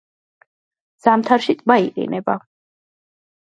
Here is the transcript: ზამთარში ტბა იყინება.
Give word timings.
ზამთარში 1.07 1.55
ტბა 1.59 1.77
იყინება. 1.89 2.37